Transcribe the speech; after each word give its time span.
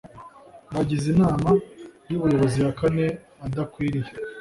bagize 0.73 1.05
Inama 1.15 1.49
y 2.09 2.13
Ubuyobozi 2.17 2.57
ya 2.65 2.71
kane 2.79 3.05
adakwiriye 3.45 4.11